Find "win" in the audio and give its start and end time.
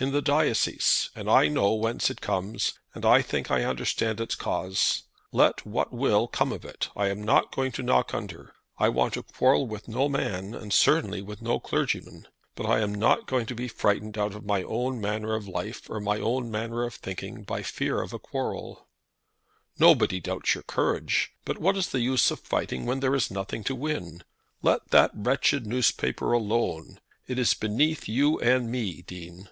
23.74-24.22